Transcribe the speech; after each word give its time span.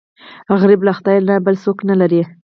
غریب 0.61 0.81
له 0.87 0.91
خدای 0.97 1.17
نه 1.27 1.35
بل 1.45 1.55
څوک 1.63 1.77
نه 1.89 1.95
لري 2.01 2.21